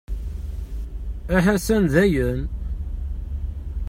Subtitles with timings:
[1.35, 2.41] Ahasan dayen!